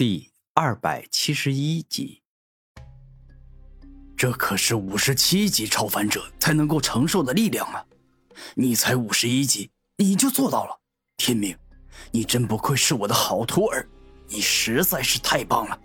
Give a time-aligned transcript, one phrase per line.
[0.00, 2.22] 第二百七十一集，
[4.16, 7.84] 这可是五十七级超凡者才能够承受的力量啊！
[8.54, 10.80] 你才五十一级，你就做到了，
[11.18, 11.54] 天明，
[12.10, 13.86] 你真不愧是我的好徒儿，
[14.26, 15.78] 你实在是太棒了！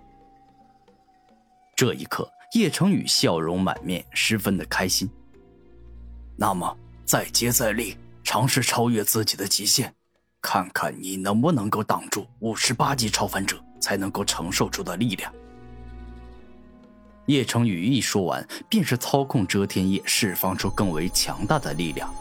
[1.76, 5.10] 这一刻，叶成宇笑容满面，十分的开心。
[6.38, 9.94] 那么，再接再厉，尝试超越自己的极限，
[10.42, 13.62] 看看你能不能够挡住五十八级超凡者。
[13.80, 15.32] 才能够承受住的力量。
[17.28, 22.14] 叶成宇一说完，便是操控遮天叶释放出更为强大的力量。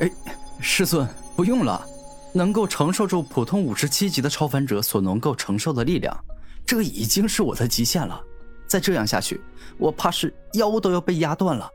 [0.00, 0.10] 哎，
[0.58, 1.06] 师尊，
[1.36, 1.86] 不用了，
[2.32, 6.16] 能够承受住普通五十七级的超凡者所能够承受的力量，
[6.64, 8.18] 这已经是我的极限了。
[8.66, 9.40] 再这样下去，
[9.76, 11.70] 我怕是腰都要被压断了。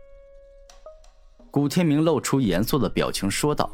[1.51, 3.69] 古天明露出严肃的表情说道。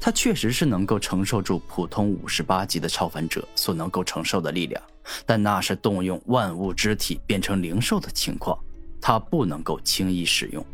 [0.00, 4.82] 他确实是能够承受住普通五十八级的超凡者所能够承受的力量，
[5.26, 8.58] 但那是动用万物之体变成灵兽的情况，
[9.00, 10.64] 他不能够轻易使用。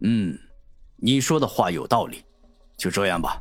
[0.00, 0.38] 嗯，
[0.96, 2.24] 你说的话有道理，
[2.76, 3.40] 就这样吧。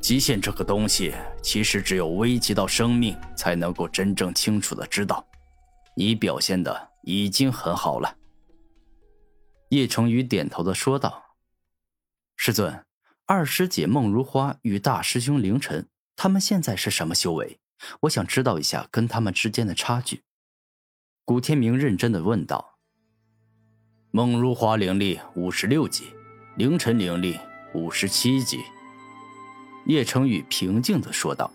[0.00, 1.12] 极限这个东西，
[1.42, 5.26] 其实只有危及到生命才能够真正清楚的知道。
[5.96, 8.14] 你表现的已经很好了。
[9.70, 11.22] 叶成宇点头的说道
[12.36, 12.82] ：“师尊。”
[13.30, 17.58] 二师姐孟如花与大师兄凌晨，他们现在是什么修为？
[18.00, 20.22] 我想知道一下跟他们之间的差距。
[21.26, 22.78] 古天明认真的问道。
[24.12, 26.04] 孟如花灵力五十六级，
[26.56, 27.38] 凌晨灵力
[27.74, 28.60] 五十七级。
[29.84, 31.52] 叶成宇平静的说道。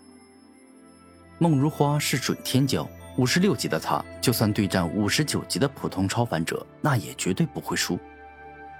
[1.40, 2.86] 孟如花是准天骄，
[3.16, 7.98] 五十六级的她，就算对战五十九级的普通超凡者，那也绝对不会输。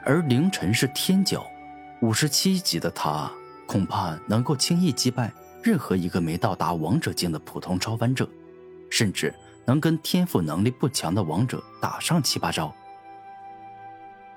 [0.04, 1.44] 而凌晨是天骄。
[2.00, 3.30] 五十七级的他，
[3.66, 8.28] 恐怕能够轻易击败任何一个没到达王者境的普通超凡者，
[8.90, 12.74] 甚至能跟天赋能力不强的王者打上七八招。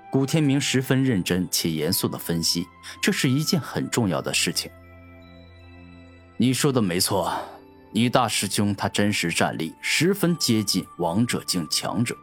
[0.09, 2.65] 古天明十分认真且严肃的分析，
[3.01, 4.71] 这是一件很重要的事情。
[6.37, 7.33] 你说的没错，
[7.91, 12.15] 你大师兄他真实战力十分接近王者境强者，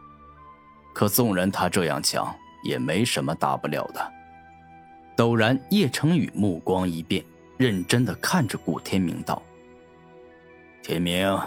[0.95, 4.14] 可纵然他这样强，也没什么大不了的。
[5.15, 7.23] 陡然，叶成宇目光一变，
[7.57, 9.41] 认真的看着古天明道
[10.83, 11.39] ：“天明，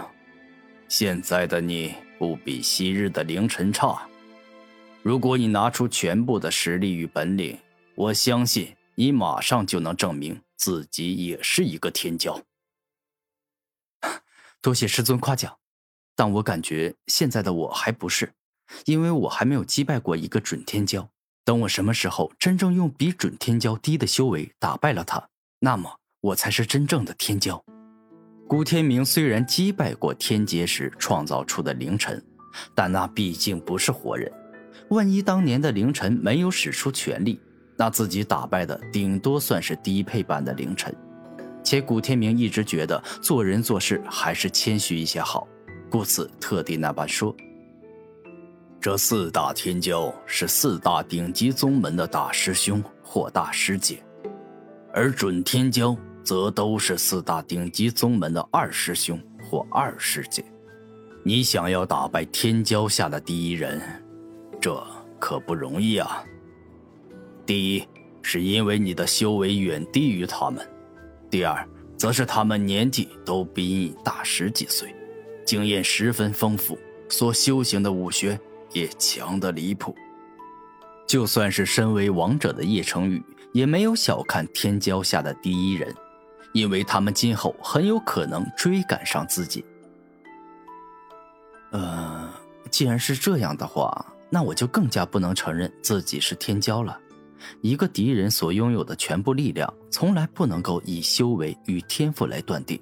[0.87, 4.07] 现在的你不比昔日的凌晨差。
[5.03, 7.59] 如果你拿出全部的实力与本领，
[7.93, 12.41] 我相信你马上就能证明自己也是一个天骄。”
[14.61, 15.59] 多谢师尊夸奖，
[16.15, 18.33] 但我感觉现在的我还不是，
[18.85, 21.07] 因为我还没有击败过一个准天骄。
[21.49, 25.27] 等我什么时候真正用比准天骄低的修为打败了他，
[25.57, 27.59] 那么我才是真正的天骄。
[28.47, 32.23] 古天明虽然击败过天劫时创造出的凌晨，
[32.75, 34.31] 但那毕竟不是活人。
[34.91, 37.41] 万一当年的凌晨没有使出全力，
[37.75, 40.95] 那自己打败的顶多算是低配版的凌晨。
[41.63, 45.47] 且古天明一直觉得做人做事还是谦虚一些好，
[45.89, 47.35] 故此特地那般说。
[48.81, 54.01] 这四大天骄是四大顶级宗门的大师兄或大师姐，
[54.93, 60.45] 而准天骄则都是四大顶级宗门的二师兄或二师姐。
[61.23, 63.81] 你想要打败天骄下的第一人，
[64.61, 64.81] 这
[65.19, 66.23] 可不容易啊！
[67.45, 67.85] 第一，
[68.21, 70.63] 是因为你的修为远低于他们；
[71.29, 74.95] 第二，则是他们年纪都比你大十几岁，
[75.45, 76.79] 经验十分丰富，
[77.09, 78.39] 所修行的武学。
[78.73, 79.95] 也强的离谱。
[81.07, 85.95] 就算是身为王者的叶成宇，也没有小看天骄下的第一人，
[86.53, 89.65] 因为他们今后很有可能追赶上自己。
[91.71, 92.31] 呃，
[92.69, 96.99] 既然是这样的话，那我就更加不能承认自己是天骄了。
[97.61, 102.79] 一个敌人所拥有的全部力量，从来不能够以修为与天赋来断定，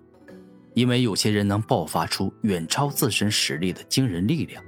[0.74, 4.62] 因为有些人能爆发出远超自身实力的惊人力量。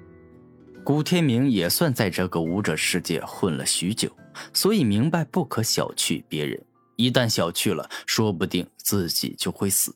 [0.90, 4.12] 古天明也算在这个武者世界混了许久，
[4.52, 6.60] 所以明白不可小觑别人。
[6.96, 9.96] 一旦小觑了，说不定自己就会死。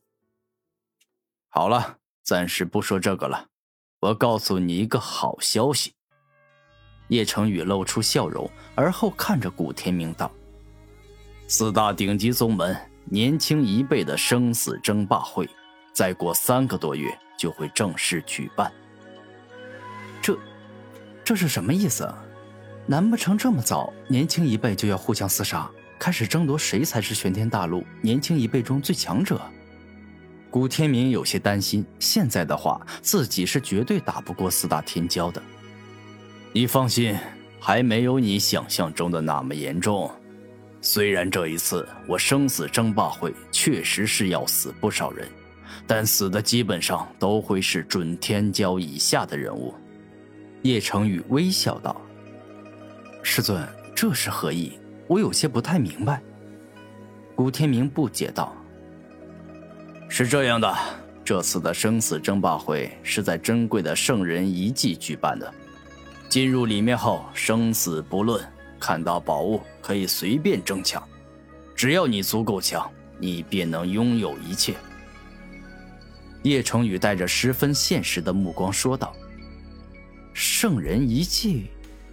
[1.49, 3.47] 好了，暂时不说这个了。
[4.01, 5.93] 我告诉你一个好消息。
[7.07, 10.31] 叶成宇露出笑容，而后看着古天明道
[11.49, 15.49] ：“四大顶级宗门年轻一辈的生死争霸会，
[15.91, 18.71] 再过三个多月就会正式举办。”
[21.23, 21.35] 这。
[21.35, 22.11] 是什么意思？
[22.85, 29.41] 难不成这么早，年轻一辈就要互相厮杀，开始争夺谁才是玄天大陆年轻一辈中最强者？
[30.49, 35.41] 古天明有些担心，现在的话，自己是绝对打不过四大天骄的。
[36.51, 37.17] 你放心，
[37.59, 40.11] 还没有你想象中的那么严重。
[40.81, 45.27] 虽然这一次我生死争霸会确实是要死不少人，
[45.87, 49.73] 但死的基本上都会是准天骄以下的人物。
[50.63, 52.01] 叶成宇微笑道
[53.21, 54.79] ：“师尊，这是何意？
[55.07, 56.21] 我有些不太明白。”
[57.35, 58.55] 古天明不解道。
[60.07, 60.73] 是这样的，
[61.25, 65.53] 这次的生死争霸会是在珍贵的圣人遗迹举办的。
[66.29, 68.41] 进入里面后，生死不论，
[68.79, 71.03] 看到宝物可以随便争抢，
[71.75, 72.89] 只要你足够强，
[73.19, 74.75] 你便能拥有一切。
[76.43, 79.13] 叶成宇带着十分现实的目光说道
[80.33, 81.67] ：“圣人遗迹，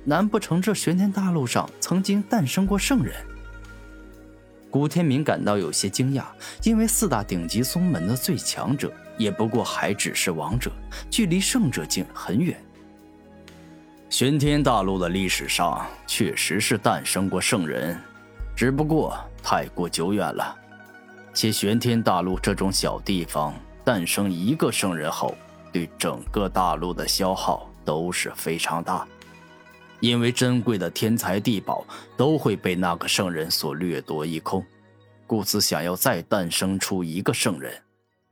[0.05, 3.14] 难不成这玄天大陆上曾经诞生过圣人？”
[4.70, 6.25] 古天明感到有些惊讶，
[6.62, 10.70] 因为四大顶级宗门的最强者也不过还只是王者，
[11.11, 12.56] 距离圣者境很远。
[14.08, 17.99] 玄天大陆的历史上确实是诞生过圣人，
[18.55, 20.56] 只不过太过久远了。
[21.32, 25.37] 且玄天大陆这种小地方诞生一个圣人后，
[25.72, 29.06] 对整个大陆的消耗都是非常大。
[30.00, 31.85] 因为珍贵的天材地宝
[32.17, 34.65] 都会被那个圣人所掠夺一空，
[35.27, 37.82] 故此想要再诞生出一个圣人，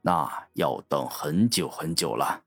[0.00, 2.40] 那要等很久很久了。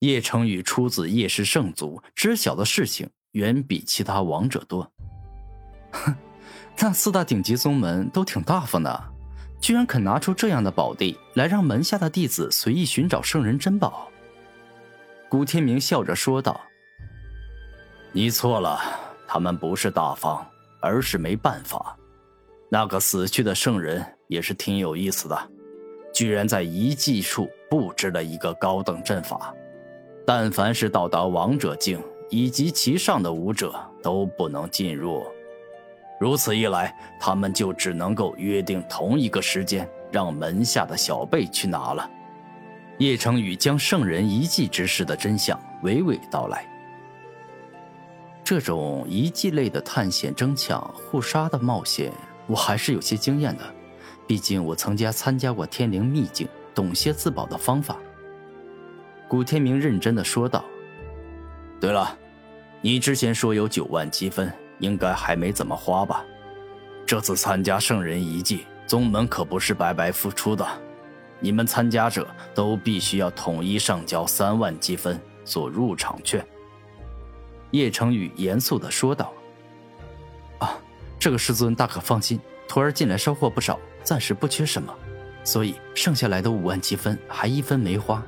[0.00, 4.88] 叶成宇出自叶氏圣族，知晓的事情远比其他王者多。
[5.90, 6.14] 哼，
[6.78, 9.12] 那四大顶级宗门都挺大方的，
[9.60, 14.08] 居然肯拿出这样的宝地来让门下的弟子随意寻找圣人珍宝。
[15.28, 16.60] 古天明笑着说道。
[18.12, 18.80] 你错了，
[19.26, 20.46] 他们不是大方，
[20.80, 21.96] 而是没办法。
[22.68, 25.38] 那个死去的圣人也是挺有意思的，
[26.12, 29.54] 居然在遗迹处布置了一个高等阵法，
[30.26, 35.26] 但凡是到达王者境以及其上的武者都不能进入。
[36.18, 42.10] 如此一来，他们就只能够约定同一个时间，让门下的小辈去拿了。
[42.98, 46.66] 叶成宇将圣人遗迹之事的真相娓娓道来。
[48.42, 52.12] 这种遗迹类的探险、争抢、互杀的冒险，
[52.46, 53.64] 我还是有些经验的。
[54.26, 57.96] 毕竟我曾经参加过天灵秘境，懂些自保的方法。
[59.28, 60.64] 古天明认真的说道
[61.80, 62.16] ：“对了，
[62.80, 66.24] 你之前说有九万积分，应该还没怎么花吧？
[67.04, 70.64] 这次参加圣人遗迹，宗门可不是白白付出的，
[71.40, 76.44] 你们参加者都必须要统一上交三万积分做入场券。”
[77.72, 79.32] 叶成宇严肃的说道
[80.60, 80.78] ：“啊，
[81.18, 84.94] 这个师尊大可放心，徒儿近来收获不少，暂时不缺什么，
[85.44, 88.22] 所以剩下来的五万积分还一分没花。”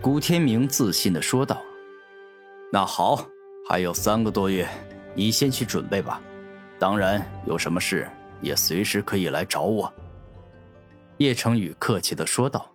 [0.00, 1.62] 古天明自信的说道
[2.72, 3.26] ：“那好，
[3.68, 4.68] 还有三个多月，
[5.14, 6.20] 你先去准备吧。
[6.78, 8.10] 当然，有什么事
[8.40, 9.92] 也随时可以来找我。”
[11.18, 12.73] 叶成宇客气地说道。